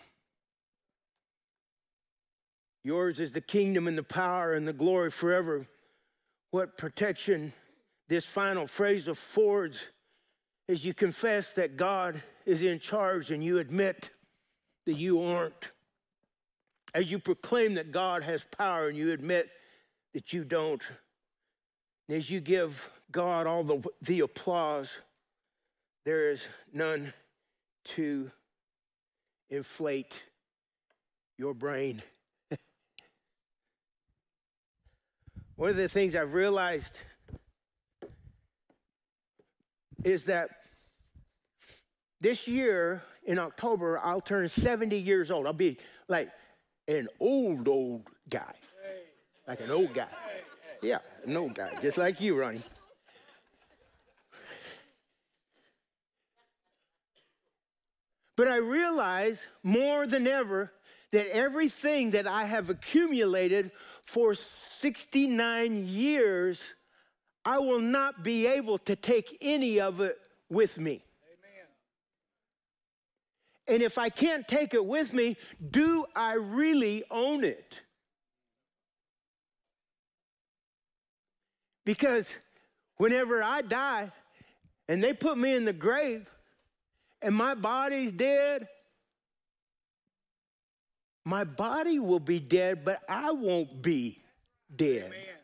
[2.84, 5.66] Yours is the kingdom and the power and the glory forever.
[6.50, 7.54] What protection
[8.08, 9.86] this final phrase affords
[10.68, 14.10] as you confess that God is in charge and you admit
[14.86, 15.70] that you aren't.
[16.94, 19.50] As you proclaim that God has power and you admit
[20.12, 20.82] that you don't.
[22.08, 24.98] And as you give God all the, the applause,
[26.04, 27.12] there is none
[27.84, 28.30] to
[29.50, 30.22] inflate
[31.38, 32.00] your brain.
[35.56, 37.00] One of the things I've realized
[40.02, 40.50] is that
[42.20, 45.46] this year in October, I'll turn 70 years old.
[45.46, 45.78] I'll be
[46.08, 46.30] like
[46.88, 48.52] an old, old guy.
[49.46, 50.08] Like an old guy.
[50.82, 52.62] Yeah, an old guy, just like you, Ronnie.
[58.36, 60.72] But I realize more than ever
[61.12, 63.70] that everything that I have accumulated
[64.02, 66.74] for 69 years
[67.44, 70.18] I will not be able to take any of it
[70.48, 71.02] with me.
[71.26, 71.66] Amen.
[73.68, 75.36] And if I can't take it with me,
[75.70, 77.80] do I really own it?
[81.84, 82.34] Because
[82.96, 84.10] whenever I die
[84.88, 86.30] and they put me in the grave
[87.20, 88.68] and my body's dead,
[91.24, 94.22] My body will be dead, but I won't be
[94.74, 95.06] dead.
[95.06, 95.43] Amen.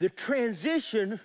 [0.00, 1.20] The transition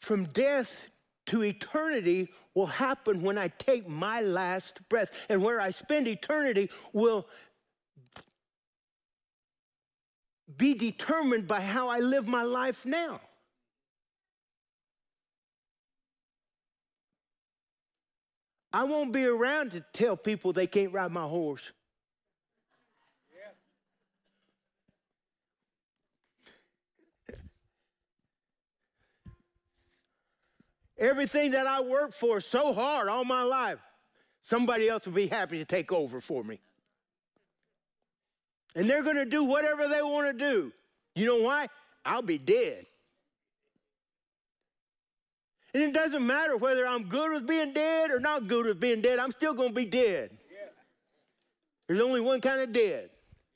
[0.00, 0.88] from death
[1.26, 5.12] to eternity will happen when I take my last breath.
[5.28, 7.28] And where I spend eternity will
[10.56, 13.20] be determined by how I live my life now.
[18.72, 21.72] I won't be around to tell people they can't ride my horse.
[31.00, 33.78] Everything that I worked for so hard all my life,
[34.42, 36.60] somebody else will be happy to take over for me.
[38.76, 40.72] And they're going to do whatever they want to do.
[41.14, 41.68] You know why?
[42.04, 42.84] I'll be dead.
[45.72, 49.00] And it doesn't matter whether I'm good with being dead or not good with being
[49.00, 50.30] dead, I'm still going to be dead.
[51.86, 53.10] There's only one kind of dead,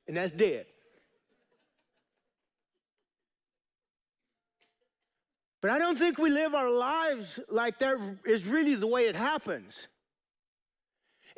[0.08, 0.66] and that's dead.
[5.64, 7.96] But I don't think we live our lives like that
[8.26, 9.88] is really the way it happens.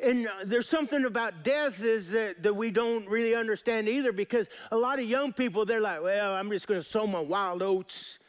[0.01, 4.49] And uh, there's something about death is that, that we don't really understand either because
[4.69, 7.61] a lot of young people, they're like, well, I'm just going to sow my wild
[7.61, 8.19] oats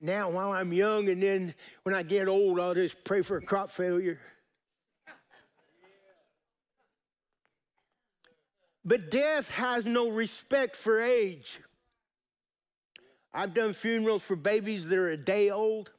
[0.00, 3.40] now while I'm young, and then when I get old, I'll just pray for a
[3.40, 4.18] crop failure.
[8.84, 11.60] But death has no respect for age.
[13.32, 15.90] I've done funerals for babies that are a day old,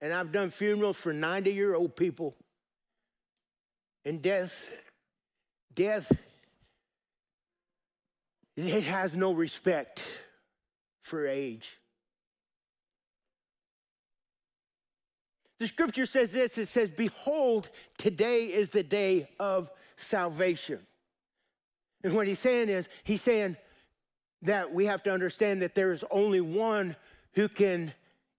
[0.00, 2.36] and I've done funerals for 90 year old people.
[4.04, 4.72] And death,
[5.74, 6.10] death,
[8.56, 10.04] it has no respect
[11.02, 11.78] for age.
[15.58, 20.80] The scripture says this it says, Behold, today is the day of salvation.
[22.02, 23.58] And what he's saying is, he's saying,
[24.42, 26.96] that we have to understand that there is only one
[27.32, 27.92] who can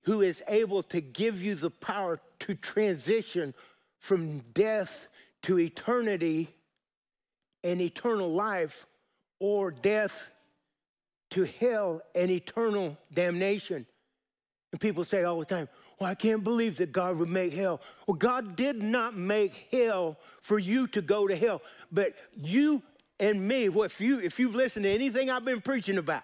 [0.04, 3.54] who is able to give you the power to transition
[4.00, 5.08] from death
[5.44, 6.50] to eternity
[7.64, 8.88] and eternal life
[9.40, 10.32] or death
[11.30, 13.86] to hell and eternal damnation.
[14.72, 17.80] And people say all the time, well, I can't believe that God would make hell.
[18.08, 22.82] Well, God did not make hell for you to go to hell, but you
[23.22, 26.24] and me, if, you, if you've listened to anything I've been preaching about,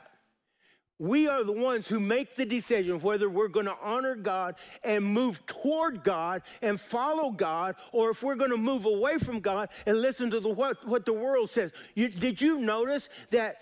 [0.99, 5.05] we are the ones who make the decision whether we're going to honor God and
[5.05, 9.69] move toward God and follow God, or if we're going to move away from God
[9.85, 11.71] and listen to the, what, what the world says.
[11.93, 13.61] You, did you notice that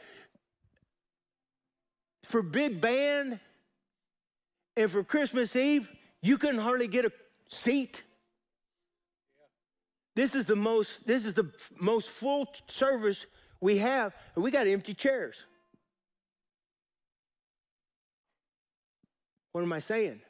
[2.23, 3.41] for Big Band
[4.77, 7.11] and for Christmas Eve, you couldn't hardly get a
[7.49, 8.03] seat?
[10.15, 13.25] This is the most, this is the most full service
[13.59, 15.45] we have, and we got empty chairs.
[19.51, 20.21] What am I saying?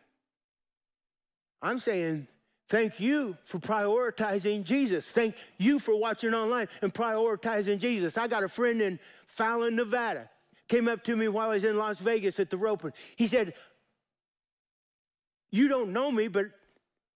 [1.62, 2.28] I'm saying
[2.70, 5.12] thank you for prioritizing Jesus.
[5.12, 8.18] Thank you for watching online and prioritizing Jesus.
[8.18, 10.30] I got a friend in Fallon, Nevada,
[10.68, 12.92] came up to me while I was in Las Vegas at the roping.
[13.16, 13.54] He said,
[15.52, 16.46] You don't know me, but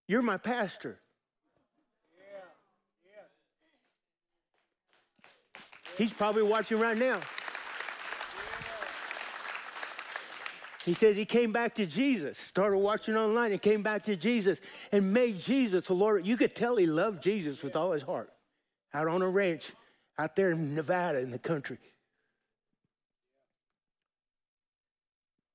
[0.07, 0.99] you're my pastor.
[5.99, 7.19] He's probably watching right now.
[10.85, 14.61] He says he came back to Jesus, started watching online and came back to Jesus
[14.93, 16.25] and made Jesus the Lord.
[16.25, 18.29] You could tell he loved Jesus with all his heart
[18.93, 19.73] out on a ranch
[20.17, 21.79] out there in Nevada in the country.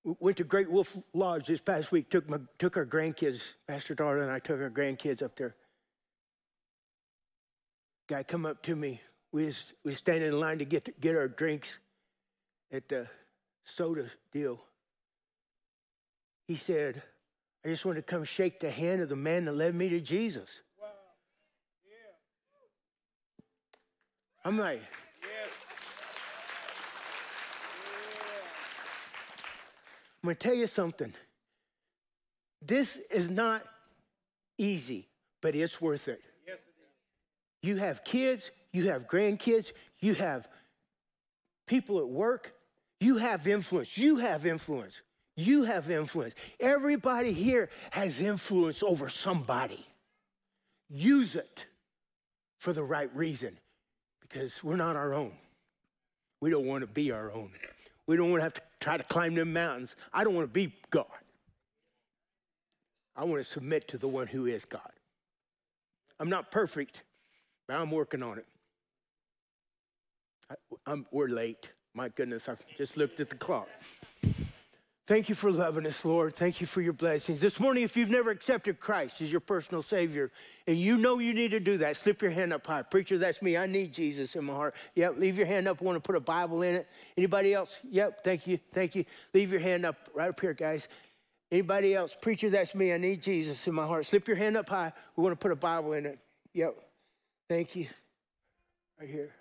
[0.05, 3.95] We went to Great Wolf Lodge this past week, took, my, took our grandkids, Pastor
[3.95, 5.57] Darla and I took our grandkids up there.
[8.09, 9.01] Guy come up to me
[9.35, 11.81] we was, we was standing in line to get to get our drinks
[12.71, 13.09] at the
[13.65, 14.61] soda deal.
[16.47, 17.03] He said,
[17.65, 19.99] I just want to come shake the hand of the man that led me to
[19.99, 20.63] Jesus.
[20.81, 20.87] Wow.
[21.85, 22.13] Yeah.
[24.45, 24.81] I'm like,
[25.21, 25.49] yes.
[30.23, 31.13] I'm going to tell you something.
[32.63, 33.65] This is not
[34.59, 35.09] easy,
[35.41, 36.23] but it's worth it.
[36.47, 40.49] Yes, it you have kids, you have grandkids, you have
[41.67, 42.53] people at work,
[43.01, 43.97] you have influence.
[43.99, 45.03] You have influence.
[45.37, 46.35] You have influence.
[46.59, 49.87] Everybody here has influence over somebody.
[50.89, 51.67] Use it
[52.59, 53.59] for the right reason
[54.21, 55.33] because we're not our own.
[56.41, 57.51] We don't want to be our own.
[58.07, 59.97] We don't want to have to try to climb them mountains.
[60.13, 61.07] I don't want to be God.
[63.17, 64.81] I want to submit to the one who is God.
[66.19, 67.03] I'm not perfect,
[67.67, 68.47] but I'm working on it.
[70.87, 71.73] I, we're late.
[71.95, 73.69] My goodness, I just looked at the clock.
[75.07, 76.35] Thank you for loving us, Lord.
[76.35, 77.39] Thank you for your blessings.
[77.39, 80.33] This morning, if you've never accepted Christ as your personal Savior
[80.67, 82.81] and you know you need to do that, slip your hand up high.
[82.81, 83.55] Preacher, that's me.
[83.55, 84.75] I need Jesus in my heart.
[84.95, 85.83] Yep, leave your hand up.
[85.83, 86.89] I want to put a Bible in it.
[87.19, 87.81] Anybody else?
[87.91, 88.59] Yep, thank you.
[88.73, 89.05] Thank you.
[89.35, 90.89] Leave your hand up right up here, guys.
[91.53, 92.17] Anybody else?
[92.19, 92.91] Preacher, that's me.
[92.91, 94.07] I need Jesus in my heart.
[94.07, 94.93] Slip your hand up high.
[95.17, 96.19] We want to put a Bible in it.
[96.55, 96.77] Yep.
[97.51, 97.89] Thank you.
[98.99, 99.33] Right here.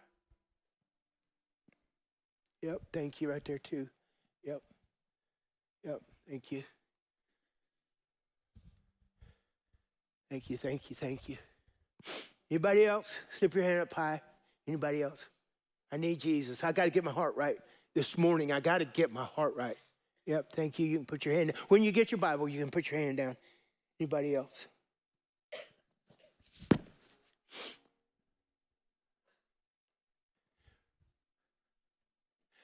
[2.64, 2.82] Yep.
[2.94, 3.90] Thank you right there, too.
[4.46, 4.62] Yep.
[5.86, 6.02] Yep.
[6.30, 6.64] Thank you.
[10.30, 10.58] Thank you.
[10.58, 10.96] Thank you.
[10.96, 11.38] Thank you.
[12.50, 13.14] Anybody else?
[13.38, 14.22] Slip your hand up high.
[14.66, 15.28] Anybody else?
[15.92, 16.64] I need Jesus.
[16.64, 17.58] I got to get my heart right
[17.94, 18.54] this morning.
[18.54, 19.78] I got to get my heart right.
[20.26, 20.88] Yep, thank you.
[20.88, 21.62] You can put your hand down.
[21.68, 23.36] When you get your Bible, you can put your hand down.
[24.00, 24.68] Anybody else?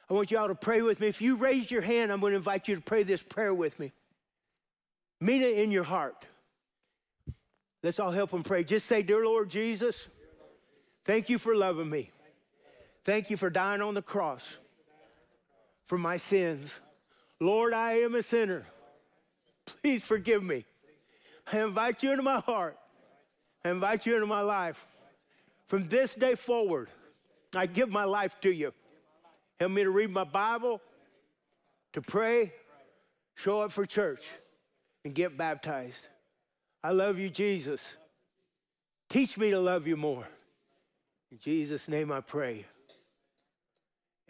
[0.10, 1.07] I want you all to pray with me.
[1.07, 3.80] If you raise your hand, I'm going to invite you to pray this prayer with
[3.80, 3.91] me.
[5.22, 6.26] Mean it in your heart.
[7.84, 8.64] Let's all help him pray.
[8.64, 10.10] Just say, Dear Lord Jesus,
[11.05, 12.12] thank you for loving me.
[13.05, 14.57] Thank you for dying on the cross
[15.86, 16.80] for my sins.
[17.39, 18.66] Lord, I am a sinner.
[19.66, 20.66] Please forgive me.
[21.51, 22.78] I invite you into my heart.
[23.64, 24.86] I invite you into my life.
[25.68, 26.89] From this day forward,
[27.55, 28.74] I give my life to you.
[29.60, 30.82] Help me to read my Bible,
[31.93, 32.53] to pray,
[33.36, 34.26] show up for church,
[35.03, 36.07] and get baptized.
[36.84, 37.97] I love you, Jesus.
[39.10, 40.28] Teach me to love you more.
[41.32, 42.66] In Jesus' name I pray.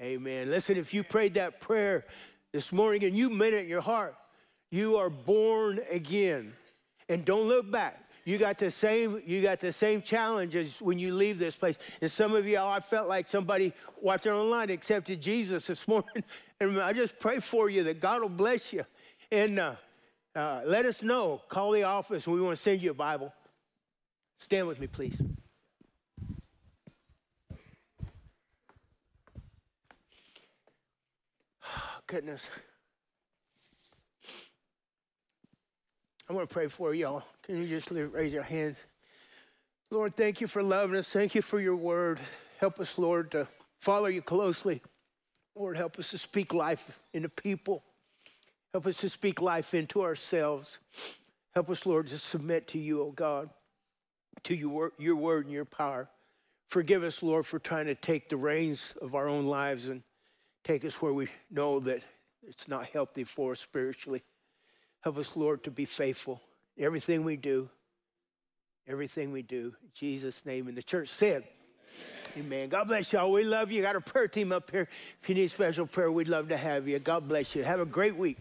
[0.02, 0.50] Amen.
[0.50, 2.06] Listen, if you prayed that prayer
[2.52, 4.16] this morning and you meant it in your heart,
[4.72, 6.54] you are born again.
[7.08, 8.09] And don't look back.
[8.30, 11.76] You got the same, you got the same challenges when you leave this place.
[12.00, 13.74] And some of oh, I felt like somebody
[14.04, 16.24] watching online accepted Jesus this morning.
[16.60, 18.86] And I just pray for you that God will bless you.
[19.32, 19.74] And uh,
[20.36, 21.42] uh, let us know.
[21.48, 22.28] Call the office.
[22.28, 23.34] We want to send you a Bible.
[24.38, 25.20] Stand with me, please.
[32.06, 32.48] goodness.
[36.30, 37.24] I want to pray for y'all.
[37.44, 38.78] Can you just raise your hands?
[39.90, 41.10] Lord, thank you for loving us.
[41.10, 42.20] Thank you for your word.
[42.60, 43.48] Help us, Lord, to
[43.80, 44.82] follow you closely.
[45.56, 47.84] Lord, help us to speak life into people.
[48.72, 50.78] Help us to speak life into ourselves.
[51.56, 53.50] Help us, Lord, to submit to you, oh God,
[54.44, 56.08] to your word and your power.
[56.68, 60.04] Forgive us, Lord, for trying to take the reins of our own lives and
[60.64, 62.04] Take us where we know that
[62.48, 64.22] it's not healthy for us spiritually.
[65.02, 66.42] Help us, Lord, to be faithful.
[66.78, 67.70] Everything we do,
[68.88, 69.74] everything we do.
[69.82, 70.68] In Jesus' name.
[70.68, 71.44] And the church said,
[72.36, 72.46] Amen.
[72.46, 72.70] Amen.
[72.70, 73.32] God bless y'all.
[73.32, 73.82] We love you.
[73.82, 74.88] Got a prayer team up here.
[75.22, 77.00] If you need special prayer, we'd love to have you.
[77.00, 77.64] God bless you.
[77.64, 78.38] Have a great week.